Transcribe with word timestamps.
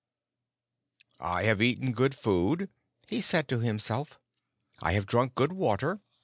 "I 1.19 1.43
have 1.43 1.61
eaten 1.61 1.91
good 1.91 2.15
food," 2.15 2.71
he 3.07 3.21
said 3.21 3.47
to 3.49 3.59
himself. 3.59 4.19
"I 4.81 4.93
have 4.93 5.05
drunk 5.05 5.35
good 5.35 5.53
water. 5.53 6.01